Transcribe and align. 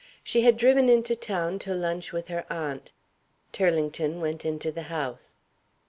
She 0.23 0.41
had 0.41 0.57
driven 0.57 0.89
into 0.89 1.15
town 1.15 1.59
to 1.59 1.75
lunch 1.75 2.11
with 2.11 2.27
her 2.29 2.43
aunt. 2.51 2.91
Turlington 3.53 4.19
went 4.19 4.45
into 4.45 4.71
the 4.71 4.81
house. 4.89 5.35